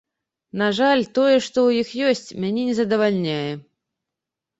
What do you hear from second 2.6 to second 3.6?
не задавальняе.